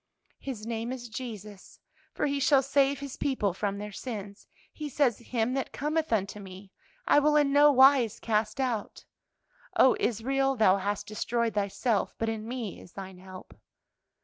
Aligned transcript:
"'His 0.39 0.65
name 0.65 0.91
is 0.91 1.09
Jesus, 1.09 1.79
for 2.11 2.25
He 2.25 2.39
shall 2.39 2.63
save 2.63 2.99
His 3.01 3.17
people 3.17 3.53
from 3.53 3.77
their 3.77 3.91
sins.' 3.91 4.47
He 4.73 4.89
says, 4.89 5.19
'Him 5.19 5.53
that 5.53 5.71
cometh 5.71 6.11
unto 6.11 6.39
me, 6.39 6.71
I 7.05 7.19
will 7.19 7.35
in 7.35 7.53
no 7.53 7.71
wise 7.71 8.19
cast 8.19 8.59
out.' 8.59 9.05
'O 9.77 9.95
Israel, 9.99 10.55
thou 10.55 10.77
hast 10.77 11.05
destroyed 11.05 11.53
thyself; 11.53 12.15
but 12.17 12.29
in 12.29 12.47
me 12.47 12.79
is 12.81 12.93
thine 12.93 13.19
help.' 13.19 13.53